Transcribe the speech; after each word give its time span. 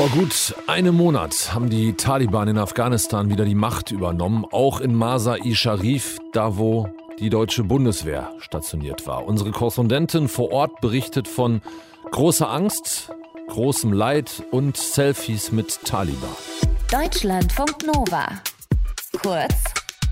Vor 0.00 0.08
gut 0.08 0.54
einem 0.66 0.94
Monat 0.94 1.52
haben 1.52 1.68
die 1.68 1.92
Taliban 1.92 2.48
in 2.48 2.56
Afghanistan 2.56 3.28
wieder 3.28 3.44
die 3.44 3.54
Macht 3.54 3.90
übernommen, 3.90 4.46
auch 4.50 4.80
in 4.80 4.94
Masa-i 4.94 5.54
Sharif, 5.54 6.16
da 6.32 6.56
wo 6.56 6.88
die 7.18 7.28
deutsche 7.28 7.64
Bundeswehr 7.64 8.32
stationiert 8.38 9.06
war. 9.06 9.26
Unsere 9.26 9.50
Korrespondentin 9.50 10.28
vor 10.28 10.52
Ort 10.52 10.80
berichtet 10.80 11.28
von 11.28 11.60
großer 12.12 12.48
Angst, 12.48 13.10
großem 13.48 13.92
Leid 13.92 14.42
und 14.50 14.78
Selfies 14.78 15.52
mit 15.52 15.84
Taliban. 15.84 16.30
Deutschlandfunk 16.90 17.84
Nova. 17.84 18.26
Kurz 19.20 19.52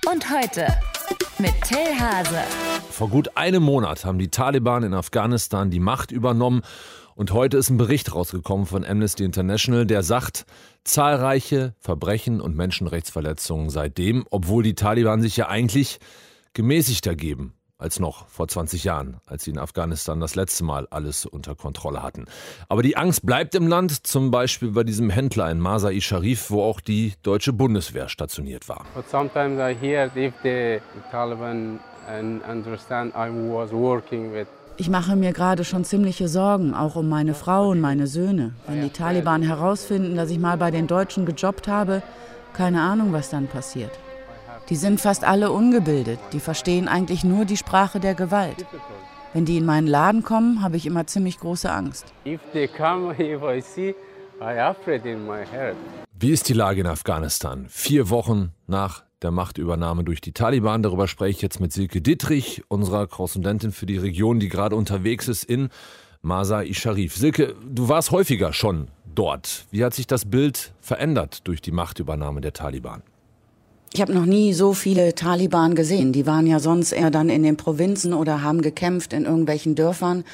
und 0.06 0.30
heute 0.30 0.66
mit 1.38 1.54
Till 1.62 1.98
Hase. 1.98 2.40
Vor 2.90 3.08
gut 3.08 3.36
einem 3.36 3.62
Monat 3.62 4.04
haben 4.04 4.18
die 4.18 4.30
Taliban 4.30 4.82
in 4.82 4.94
Afghanistan 4.94 5.70
die 5.70 5.80
Macht 5.80 6.12
übernommen 6.12 6.62
und 7.14 7.32
heute 7.32 7.56
ist 7.56 7.70
ein 7.70 7.78
Bericht 7.78 8.14
rausgekommen 8.14 8.66
von 8.66 8.84
Amnesty 8.84 9.24
International, 9.24 9.86
der 9.86 10.02
sagt, 10.02 10.46
zahlreiche 10.84 11.74
Verbrechen 11.78 12.40
und 12.40 12.56
Menschenrechtsverletzungen 12.56 13.70
seitdem, 13.70 14.24
obwohl 14.30 14.62
die 14.62 14.74
Taliban 14.74 15.20
sich 15.20 15.36
ja 15.36 15.48
eigentlich 15.48 15.98
gemäßigter 16.54 17.14
geben 17.14 17.57
als 17.78 18.00
noch 18.00 18.28
vor 18.28 18.48
20 18.48 18.84
Jahren, 18.84 19.18
als 19.26 19.44
sie 19.44 19.52
in 19.52 19.58
Afghanistan 19.58 20.20
das 20.20 20.34
letzte 20.34 20.64
Mal 20.64 20.88
alles 20.90 21.24
unter 21.24 21.54
Kontrolle 21.54 22.02
hatten. 22.02 22.26
Aber 22.68 22.82
die 22.82 22.96
Angst 22.96 23.24
bleibt 23.24 23.54
im 23.54 23.68
Land, 23.68 24.06
zum 24.06 24.32
Beispiel 24.32 24.72
bei 24.72 24.82
diesem 24.82 25.10
Händler 25.10 25.48
in 25.50 25.60
Masai 25.60 26.00
Sharif, 26.00 26.50
wo 26.50 26.62
auch 26.62 26.80
die 26.80 27.14
deutsche 27.22 27.52
Bundeswehr 27.52 28.08
stationiert 28.08 28.68
war. 28.68 28.84
But 28.94 29.08
sometimes 29.08 29.60
I 29.60 29.76
hear 29.80 30.10
if 30.16 30.34
the 30.42 30.80
Taliban 31.10 31.78
understand 32.50 33.14
I 33.14 33.28
was 33.30 33.70
working 33.70 34.32
with 34.32 34.46
ich 34.80 34.88
mache 34.88 35.16
mir 35.16 35.32
gerade 35.32 35.64
schon 35.64 35.82
ziemliche 35.82 36.28
Sorgen, 36.28 36.72
auch 36.72 36.94
um 36.94 37.08
meine 37.08 37.34
Frau 37.34 37.70
und 37.70 37.80
meine 37.80 38.06
Söhne. 38.06 38.52
Wenn 38.68 38.80
die 38.80 38.90
Taliban 38.90 39.42
herausfinden, 39.42 40.14
dass 40.14 40.30
ich 40.30 40.38
mal 40.38 40.56
bei 40.56 40.70
den 40.70 40.86
Deutschen 40.86 41.26
gejobbt 41.26 41.66
habe, 41.66 42.00
keine 42.52 42.80
Ahnung, 42.82 43.12
was 43.12 43.28
dann 43.28 43.48
passiert. 43.48 43.90
Die 44.68 44.76
sind 44.76 45.00
fast 45.00 45.24
alle 45.24 45.50
ungebildet, 45.50 46.18
die 46.32 46.40
verstehen 46.40 46.88
eigentlich 46.88 47.24
nur 47.24 47.44
die 47.44 47.56
Sprache 47.56 48.00
der 48.00 48.14
Gewalt. 48.14 48.66
Wenn 49.34 49.44
die 49.44 49.58
in 49.58 49.66
meinen 49.66 49.86
Laden 49.86 50.22
kommen, 50.22 50.62
habe 50.62 50.76
ich 50.76 50.86
immer 50.86 51.06
ziemlich 51.06 51.38
große 51.38 51.70
Angst. 51.70 52.06
If 52.26 52.40
they 52.52 52.68
come, 52.68 53.12
if 53.18 53.42
I 53.42 53.60
see, 53.60 53.94
I 54.40 54.58
afraid 54.58 55.04
in 55.04 55.26
my 55.26 55.44
head. 55.44 55.76
Wie 56.18 56.30
ist 56.30 56.48
die 56.48 56.54
Lage 56.54 56.80
in 56.80 56.86
Afghanistan? 56.86 57.66
Vier 57.68 58.10
Wochen 58.10 58.52
nach 58.66 59.04
der 59.22 59.30
Machtübernahme 59.30 60.04
durch 60.04 60.20
die 60.20 60.32
Taliban. 60.32 60.82
Darüber 60.82 61.08
spreche 61.08 61.36
ich 61.36 61.42
jetzt 61.42 61.60
mit 61.60 61.72
Silke 61.72 62.00
Dittrich, 62.00 62.62
unserer 62.68 63.06
Korrespondentin 63.06 63.72
für 63.72 63.86
die 63.86 63.98
Region, 63.98 64.40
die 64.40 64.48
gerade 64.48 64.76
unterwegs 64.76 65.28
ist 65.28 65.44
in 65.44 65.68
Masa-i 66.22 66.74
Sharif. 66.74 67.16
Silke, 67.16 67.54
du 67.64 67.88
warst 67.88 68.10
häufiger 68.10 68.52
schon 68.52 68.88
dort. 69.14 69.66
Wie 69.70 69.84
hat 69.84 69.94
sich 69.94 70.06
das 70.06 70.24
Bild 70.24 70.72
verändert 70.80 71.46
durch 71.46 71.60
die 71.60 71.72
Machtübernahme 71.72 72.40
der 72.40 72.52
Taliban? 72.52 73.02
Ich 73.92 74.02
habe 74.02 74.12
noch 74.12 74.26
nie 74.26 74.52
so 74.52 74.74
viele 74.74 75.14
Taliban 75.14 75.74
gesehen. 75.74 76.12
Die 76.12 76.26
waren 76.26 76.46
ja 76.46 76.60
sonst 76.60 76.92
eher 76.92 77.10
dann 77.10 77.30
in 77.30 77.42
den 77.42 77.56
Provinzen 77.56 78.12
oder 78.12 78.42
haben 78.42 78.60
gekämpft 78.60 79.12
in 79.12 79.24
irgendwelchen 79.24 79.74
Dörfern. 79.74 80.24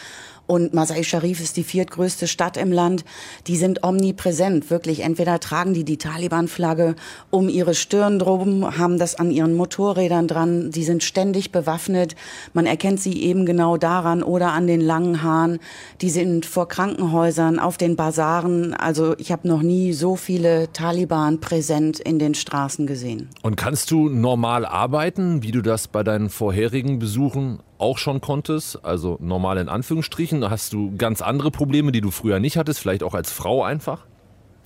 Und 0.47 0.75
Masai 0.75 1.03
Sharif 1.03 1.41
ist 1.41 1.57
die 1.57 1.65
viertgrößte 1.65 2.27
Stadt 2.27 2.57
im 2.57 2.71
Land. 2.71 3.05
Die 3.47 3.57
sind 3.57 3.83
omnipräsent, 3.83 4.71
wirklich. 4.71 5.01
Entweder 5.01 5.41
tragen 5.41 5.73
die 5.73 5.85
die 5.85 5.97
Taliban-Flagge 5.97 6.97
um 7.31 7.49
ihre 7.49 7.75
Stirn 7.75 8.19
drum, 8.19 8.79
haben 8.79 8.99
das 8.99 9.15
an 9.15 9.31
ihren 9.31 9.55
Motorrädern 9.55 10.29
dran. 10.29 10.71
Die 10.71 10.85
sind 10.85 11.03
ständig 11.03 11.51
bewaffnet. 11.51 12.15
Man 12.53 12.67
erkennt 12.67 13.01
sie 13.01 13.23
eben 13.23 13.47
genau 13.47 13.79
daran 13.79 14.23
oder 14.23 14.53
an 14.53 14.67
den 14.67 14.81
langen 14.81 15.23
Haaren. 15.23 15.61
Die 16.03 16.11
sind 16.11 16.45
vor 16.45 16.69
Krankenhäusern, 16.69 17.59
auf 17.59 17.79
den 17.79 17.97
Bazaren. 17.97 18.75
Also 18.75 19.15
ich 19.19 19.33
habe 19.33 19.49
noch 19.49 19.63
nie 19.63 19.93
so 19.93 20.17
viele 20.17 20.73
Taliban 20.73 21.41
präsent 21.41 22.01
in 22.01 22.19
den 22.19 22.35
Straßen 22.35 22.87
gesehen. 22.87 23.31
Und 23.43 23.57
kannst 23.57 23.91
du 23.91 24.11
normal 24.11 24.67
arbeiten, 24.67 25.43
wie 25.43 25.53
du 25.53 25.63
das 25.63 25.89
bei 25.89 26.03
deinen 26.03 26.29
vorherigen 26.29 26.99
Besuchen 26.99 27.61
auch 27.85 27.99
schon 27.99 28.21
konntest, 28.23 28.83
also 28.85 29.19
normal 29.21 29.59
in 29.59 29.69
Anführungsstrichen? 29.69 30.49
Hast 30.49 30.73
du 30.73 30.97
ganz 30.97 31.21
andere 31.21 31.51
Probleme, 31.51 31.93
die 31.93 32.01
du 32.01 32.11
früher 32.11 32.41
nicht 32.41 32.57
hattest, 32.57 32.81
vielleicht 32.81 33.03
auch 33.03 33.15
als 33.15 33.31
Frau 33.31 33.63
einfach? 33.63 34.07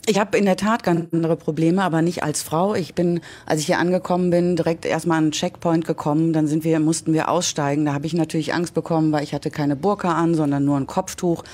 Ich 0.06 0.18
habe 0.18 0.38
in 0.38 0.46
der 0.46 0.56
Tat 0.56 0.84
ganz 0.84 1.12
andere 1.12 1.36
Probleme, 1.36 1.82
aber 1.82 2.00
nicht 2.00 2.22
als 2.22 2.42
Frau. 2.42 2.74
Ich 2.74 2.94
bin, 2.94 3.20
als 3.44 3.60
ich 3.60 3.66
hier 3.66 3.78
angekommen 3.78 4.30
bin, 4.30 4.56
direkt 4.56 4.86
erstmal 4.86 5.18
an 5.18 5.24
einen 5.24 5.32
Checkpoint 5.32 5.84
gekommen. 5.84 6.32
Dann 6.32 6.46
sind 6.46 6.64
wir, 6.64 6.80
mussten 6.80 7.12
wir 7.12 7.28
aussteigen. 7.28 7.84
Da 7.84 7.92
habe 7.92 8.06
ich 8.06 8.14
natürlich 8.14 8.54
Angst 8.54 8.72
bekommen, 8.72 9.12
weil 9.12 9.24
ich 9.24 9.34
hatte 9.34 9.50
keine 9.50 9.76
Burka 9.76 10.12
an, 10.12 10.34
sondern 10.34 10.64
nur 10.64 10.78
ein 10.78 10.86
Kopftuch. 10.86 11.44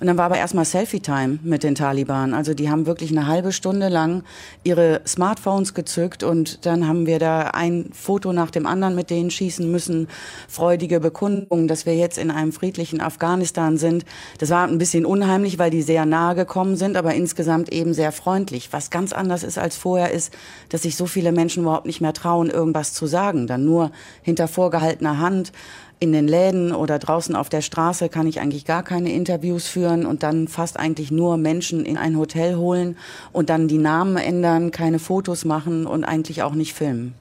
Und 0.00 0.06
dann 0.06 0.16
war 0.16 0.26
aber 0.26 0.38
erstmal 0.38 0.64
Selfie-Time 0.64 1.40
mit 1.42 1.64
den 1.64 1.74
Taliban. 1.74 2.32
Also 2.32 2.54
die 2.54 2.70
haben 2.70 2.86
wirklich 2.86 3.10
eine 3.10 3.26
halbe 3.26 3.50
Stunde 3.50 3.88
lang 3.88 4.22
ihre 4.62 5.00
Smartphones 5.06 5.74
gezückt 5.74 6.22
und 6.22 6.64
dann 6.66 6.86
haben 6.86 7.06
wir 7.06 7.18
da 7.18 7.48
ein 7.48 7.90
Foto 7.92 8.32
nach 8.32 8.52
dem 8.52 8.66
anderen 8.66 8.94
mit 8.94 9.10
denen 9.10 9.30
schießen 9.30 9.68
müssen. 9.68 10.06
Freudige 10.46 11.00
Bekundung, 11.00 11.66
dass 11.66 11.84
wir 11.84 11.96
jetzt 11.96 12.16
in 12.16 12.30
einem 12.30 12.52
friedlichen 12.52 13.00
Afghanistan 13.00 13.76
sind. 13.76 14.04
Das 14.38 14.50
war 14.50 14.68
ein 14.68 14.78
bisschen 14.78 15.04
unheimlich, 15.04 15.58
weil 15.58 15.70
die 15.70 15.82
sehr 15.82 16.06
nahe 16.06 16.36
gekommen 16.36 16.76
sind, 16.76 16.96
aber 16.96 17.14
insgesamt 17.14 17.72
eben 17.72 17.92
sehr 17.92 18.12
freundlich. 18.12 18.68
Was 18.72 18.90
ganz 18.90 19.12
anders 19.12 19.42
ist 19.42 19.58
als 19.58 19.76
vorher 19.76 20.12
ist, 20.12 20.32
dass 20.68 20.82
sich 20.82 20.94
so 20.96 21.06
viele 21.06 21.32
Menschen 21.32 21.64
überhaupt 21.64 21.86
nicht 21.86 22.00
mehr 22.00 22.12
trauen, 22.12 22.50
irgendwas 22.50 22.94
zu 22.94 23.06
sagen. 23.06 23.48
Dann 23.48 23.64
nur 23.64 23.90
hinter 24.22 24.46
vorgehaltener 24.46 25.18
Hand 25.18 25.52
in 26.00 26.12
den 26.12 26.28
Läden 26.28 26.72
oder 26.72 26.98
draußen 26.98 27.34
auf 27.34 27.48
der 27.48 27.60
Straße 27.60 28.08
kann 28.08 28.26
ich 28.26 28.40
eigentlich 28.40 28.64
gar 28.64 28.82
keine 28.82 29.12
Interviews 29.12 29.66
führen 29.66 30.06
und 30.06 30.22
dann 30.22 30.48
fast 30.48 30.78
eigentlich 30.78 31.10
nur 31.10 31.36
Menschen 31.36 31.84
in 31.84 31.96
ein 31.96 32.16
Hotel 32.16 32.56
holen 32.56 32.96
und 33.32 33.50
dann 33.50 33.68
die 33.68 33.78
Namen 33.78 34.16
ändern, 34.16 34.70
keine 34.70 34.98
Fotos 34.98 35.44
machen 35.44 35.86
und 35.86 36.04
eigentlich 36.04 36.42
auch 36.42 36.54
nicht 36.54 36.74
filmen. 36.74 37.14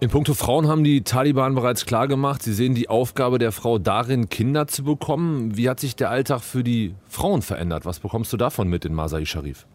In 0.00 0.10
puncto 0.10 0.34
Frauen 0.34 0.68
haben 0.68 0.84
die 0.84 1.02
Taliban 1.02 1.54
bereits 1.54 1.86
klargemacht, 1.86 2.42
sie 2.42 2.52
sehen 2.52 2.74
die 2.74 2.88
Aufgabe 2.88 3.38
der 3.38 3.52
Frau 3.52 3.78
darin, 3.78 4.28
Kinder 4.28 4.66
zu 4.66 4.84
bekommen. 4.84 5.56
Wie 5.56 5.68
hat 5.68 5.80
sich 5.80 5.96
der 5.96 6.10
Alltag 6.10 6.42
für 6.42 6.64
die 6.64 6.94
Frauen 7.08 7.42
verändert? 7.42 7.86
Was 7.86 8.00
bekommst 8.00 8.32
du 8.32 8.36
davon 8.36 8.68
mit 8.68 8.84
in 8.84 8.92
Masai 8.92 9.24
Sharif? 9.24 9.66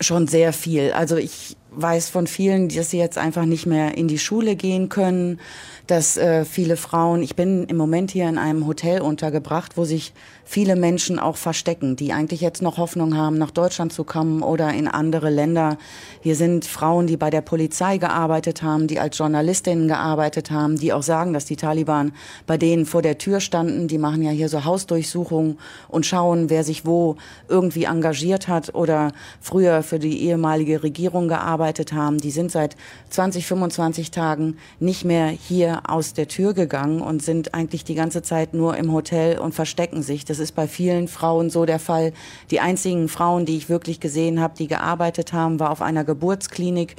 Schon 0.00 0.28
sehr 0.28 0.52
viel. 0.52 0.92
Also 0.92 1.16
ich 1.16 1.56
weiß 1.72 2.08
von 2.08 2.26
vielen, 2.26 2.68
dass 2.68 2.90
sie 2.90 2.98
jetzt 2.98 3.18
einfach 3.18 3.44
nicht 3.44 3.66
mehr 3.66 3.96
in 3.96 4.08
die 4.08 4.18
Schule 4.18 4.56
gehen 4.56 4.88
können, 4.88 5.40
dass 5.86 6.16
äh, 6.16 6.44
viele 6.44 6.76
Frauen, 6.76 7.22
ich 7.22 7.36
bin 7.36 7.64
im 7.64 7.76
Moment 7.76 8.10
hier 8.10 8.28
in 8.28 8.38
einem 8.38 8.66
Hotel 8.66 9.00
untergebracht, 9.00 9.76
wo 9.76 9.84
sich 9.84 10.12
viele 10.44 10.76
Menschen 10.76 11.18
auch 11.18 11.36
verstecken, 11.36 11.96
die 11.96 12.12
eigentlich 12.12 12.40
jetzt 12.40 12.62
noch 12.62 12.78
Hoffnung 12.78 13.16
haben, 13.16 13.38
nach 13.38 13.50
Deutschland 13.50 13.92
zu 13.92 14.04
kommen 14.04 14.42
oder 14.42 14.72
in 14.72 14.88
andere 14.88 15.30
Länder. 15.30 15.78
Hier 16.22 16.36
sind 16.36 16.64
Frauen, 16.64 17.06
die 17.06 17.16
bei 17.16 17.30
der 17.30 17.40
Polizei 17.40 17.98
gearbeitet 17.98 18.62
haben, 18.62 18.86
die 18.86 19.00
als 19.00 19.18
Journalistinnen 19.18 19.88
gearbeitet 19.88 20.50
haben, 20.50 20.76
die 20.76 20.92
auch 20.92 21.02
sagen, 21.02 21.32
dass 21.32 21.44
die 21.44 21.56
Taliban 21.56 22.12
bei 22.46 22.56
denen 22.56 22.86
vor 22.86 23.02
der 23.02 23.18
Tür 23.18 23.40
standen. 23.40 23.88
Die 23.88 23.98
machen 23.98 24.22
ja 24.22 24.30
hier 24.30 24.48
so 24.48 24.64
Hausdurchsuchungen 24.64 25.58
und 25.88 26.06
schauen, 26.06 26.50
wer 26.50 26.64
sich 26.64 26.84
wo 26.86 27.16
irgendwie 27.48 27.84
engagiert 27.84 28.48
hat 28.48 28.74
oder 28.74 29.12
früher 29.40 29.82
für 29.82 29.98
die 29.98 30.22
ehemalige 30.22 30.82
Regierung 30.82 31.28
gearbeitet 31.28 31.59
gearbeitet 31.60 31.92
haben, 31.92 32.18
die 32.18 32.30
sind 32.30 32.50
seit 32.50 32.74
20, 33.10 33.46
25 33.46 34.10
Tagen 34.10 34.56
nicht 34.78 35.04
mehr 35.04 35.26
hier 35.26 35.82
aus 35.88 36.14
der 36.14 36.26
Tür 36.26 36.54
gegangen 36.54 37.02
und 37.02 37.22
sind 37.22 37.52
eigentlich 37.52 37.84
die 37.84 37.94
ganze 37.94 38.22
Zeit 38.22 38.54
nur 38.54 38.78
im 38.78 38.92
Hotel 38.92 39.38
und 39.38 39.54
verstecken 39.54 40.02
sich. 40.02 40.24
Das 40.24 40.38
ist 40.38 40.52
bei 40.52 40.66
vielen 40.66 41.06
Frauen 41.06 41.50
so 41.50 41.66
der 41.66 41.78
Fall. 41.78 42.14
Die 42.50 42.60
einzigen 42.60 43.08
Frauen, 43.08 43.44
die 43.44 43.58
ich 43.58 43.68
wirklich 43.68 44.00
gesehen 44.00 44.40
habe, 44.40 44.54
die 44.56 44.68
gearbeitet 44.68 45.34
haben, 45.34 45.60
war 45.60 45.70
auf 45.70 45.82
einer 45.82 46.04
Geburtsklinik 46.04 46.96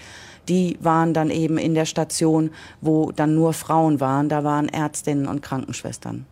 die 0.49 0.77
waren 0.81 1.13
dann 1.13 1.29
eben 1.29 1.57
in 1.57 1.75
der 1.75 1.85
Station, 1.85 2.49
wo 2.81 3.11
dann 3.11 3.35
nur 3.35 3.53
Frauen 3.53 3.99
waren. 3.99 4.27
Da 4.27 4.43
waren 4.43 4.67
Ärztinnen 4.69 5.27
und 5.27 5.41
Krankenschwestern. 5.41 6.25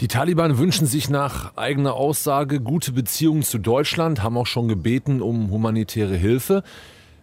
Die 0.00 0.08
Taliban 0.08 0.56
wünschen 0.58 0.86
sich 0.86 1.10
nach 1.10 1.56
eigener 1.56 1.94
Aussage 1.94 2.60
gute 2.60 2.92
Beziehungen 2.92 3.42
zu 3.42 3.58
Deutschland, 3.58 4.22
haben 4.22 4.36
auch 4.36 4.46
schon 4.46 4.68
gebeten 4.68 5.20
um 5.20 5.50
humanitäre 5.50 6.16
Hilfe. 6.16 6.62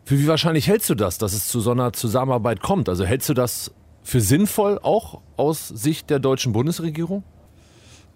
Für 0.06 0.20
wie 0.20 0.28
wahrscheinlich 0.28 0.68
hältst 0.68 0.90
du 0.90 0.96
das, 0.96 1.18
dass 1.18 1.34
es 1.34 1.48
zu 1.48 1.62
so 1.62 1.72
einer 1.72 1.94
Zusammenarbeit 1.94 2.62
kommt? 2.62 2.90
Also 2.90 3.06
hältst 3.06 3.30
du 3.30 3.34
das 3.34 3.72
für 4.04 4.20
sinnvoll 4.20 4.80
auch 4.82 5.22
aus 5.38 5.70
Sicht 5.70 6.10
der 6.10 6.20
deutschen 6.20 6.52
Bundesregierung? 6.52 7.24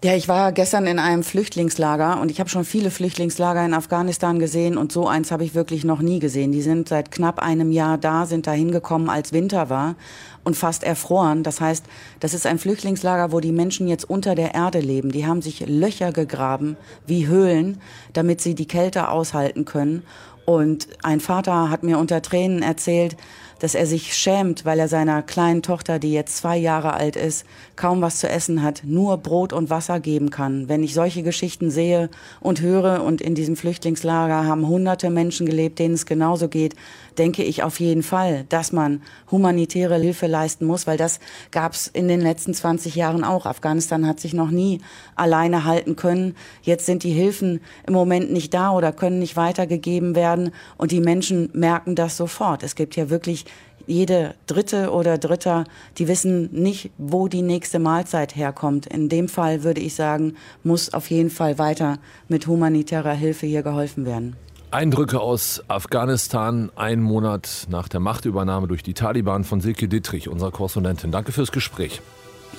Ja, 0.04 0.14
ich 0.14 0.28
war 0.28 0.52
gestern 0.52 0.86
in 0.86 1.00
einem 1.00 1.24
Flüchtlingslager 1.24 2.20
und 2.20 2.30
ich 2.30 2.38
habe 2.38 2.48
schon 2.48 2.64
viele 2.64 2.92
Flüchtlingslager 2.92 3.64
in 3.64 3.74
Afghanistan 3.74 4.38
gesehen 4.38 4.78
und 4.78 4.92
so 4.92 5.08
eins 5.08 5.32
habe 5.32 5.42
ich 5.42 5.56
wirklich 5.56 5.82
noch 5.82 5.98
nie 5.98 6.20
gesehen. 6.20 6.52
Die 6.52 6.62
sind 6.62 6.88
seit 6.88 7.10
knapp 7.10 7.40
einem 7.40 7.72
Jahr 7.72 7.98
da, 7.98 8.24
sind 8.24 8.46
da 8.46 8.52
hingekommen, 8.52 9.10
als 9.10 9.32
Winter 9.32 9.70
war 9.70 9.96
und 10.44 10.56
fast 10.56 10.84
erfroren. 10.84 11.42
Das 11.42 11.60
heißt, 11.60 11.84
das 12.20 12.32
ist 12.32 12.46
ein 12.46 12.60
Flüchtlingslager, 12.60 13.32
wo 13.32 13.40
die 13.40 13.50
Menschen 13.50 13.88
jetzt 13.88 14.08
unter 14.08 14.36
der 14.36 14.54
Erde 14.54 14.78
leben. 14.78 15.10
Die 15.10 15.26
haben 15.26 15.42
sich 15.42 15.66
Löcher 15.66 16.12
gegraben 16.12 16.76
wie 17.08 17.26
Höhlen, 17.26 17.80
damit 18.12 18.40
sie 18.40 18.54
die 18.54 18.68
Kälte 18.68 19.08
aushalten 19.08 19.64
können. 19.64 20.04
Und 20.48 20.88
ein 21.02 21.20
Vater 21.20 21.68
hat 21.68 21.82
mir 21.82 21.98
unter 21.98 22.22
Tränen 22.22 22.62
erzählt, 22.62 23.18
dass 23.58 23.74
er 23.74 23.86
sich 23.86 24.14
schämt, 24.14 24.64
weil 24.64 24.78
er 24.78 24.88
seiner 24.88 25.22
kleinen 25.22 25.62
Tochter, 25.62 25.98
die 25.98 26.12
jetzt 26.12 26.36
zwei 26.36 26.56
Jahre 26.56 26.94
alt 26.94 27.16
ist, 27.16 27.44
kaum 27.76 28.00
was 28.00 28.18
zu 28.18 28.28
essen 28.28 28.62
hat, 28.62 28.82
nur 28.84 29.18
Brot 29.18 29.52
und 29.52 29.70
Wasser 29.70 30.00
geben 30.00 30.30
kann. 30.30 30.68
Wenn 30.68 30.82
ich 30.82 30.94
solche 30.94 31.22
Geschichten 31.22 31.70
sehe 31.70 32.10
und 32.40 32.60
höre 32.60 33.02
und 33.04 33.20
in 33.20 33.34
diesem 33.34 33.56
Flüchtlingslager 33.56 34.44
haben 34.44 34.66
hunderte 34.66 35.10
Menschen 35.10 35.46
gelebt, 35.46 35.78
denen 35.78 35.94
es 35.94 36.06
genauso 36.06 36.48
geht, 36.48 36.74
denke 37.18 37.42
ich 37.42 37.62
auf 37.62 37.80
jeden 37.80 38.02
Fall, 38.02 38.44
dass 38.48 38.72
man 38.72 39.02
humanitäre 39.30 39.96
Hilfe 39.96 40.26
leisten 40.26 40.66
muss, 40.66 40.86
weil 40.86 40.96
das 40.96 41.20
gab 41.50 41.72
es 41.72 41.88
in 41.88 42.08
den 42.08 42.20
letzten 42.20 42.54
20 42.54 42.94
Jahren 42.94 43.24
auch. 43.24 43.44
Afghanistan 43.46 44.06
hat 44.06 44.20
sich 44.20 44.34
noch 44.34 44.50
nie 44.50 44.80
alleine 45.16 45.64
halten 45.64 45.96
können. 45.96 46.36
Jetzt 46.62 46.86
sind 46.86 47.02
die 47.02 47.10
Hilfen 47.10 47.60
im 47.86 47.94
Moment 47.94 48.32
nicht 48.32 48.54
da 48.54 48.70
oder 48.70 48.92
können 48.92 49.18
nicht 49.18 49.36
weitergegeben 49.36 50.14
werden 50.14 50.52
und 50.76 50.92
die 50.92 51.00
Menschen 51.00 51.50
merken 51.52 51.94
das 51.94 52.16
sofort. 52.16 52.62
Es 52.62 52.76
gibt 52.76 52.96
ja 52.96 53.10
wirklich 53.10 53.44
jede 53.88 54.34
Dritte 54.46 54.92
oder 54.92 55.18
Dritter, 55.18 55.64
die 55.96 56.08
wissen 56.08 56.50
nicht, 56.52 56.90
wo 56.98 57.28
die 57.28 57.42
nächste 57.42 57.78
Mahlzeit 57.78 58.36
herkommt. 58.36 58.86
In 58.86 59.08
dem 59.08 59.28
Fall 59.28 59.64
würde 59.64 59.80
ich 59.80 59.94
sagen, 59.94 60.34
muss 60.62 60.92
auf 60.92 61.10
jeden 61.10 61.30
Fall 61.30 61.58
weiter 61.58 61.98
mit 62.28 62.46
humanitärer 62.46 63.12
Hilfe 63.12 63.46
hier 63.46 63.62
geholfen 63.62 64.06
werden. 64.06 64.36
Eindrücke 64.70 65.20
aus 65.20 65.62
Afghanistan, 65.68 66.70
einen 66.76 67.02
Monat 67.02 67.66
nach 67.70 67.88
der 67.88 68.00
Machtübernahme 68.00 68.68
durch 68.68 68.82
die 68.82 68.92
Taliban 68.92 69.44
von 69.44 69.62
Silke 69.62 69.88
Dittrich, 69.88 70.28
unserer 70.28 70.50
Korrespondentin. 70.50 71.10
Danke 71.10 71.32
fürs 71.32 71.52
Gespräch. 71.52 72.02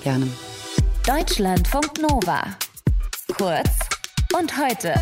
Gerne. 0.04 0.28
Deutschlandfunk 1.06 2.02
Nova. 2.02 2.42
Kurz 3.38 3.70
und 4.36 4.58
heute. 4.58 4.94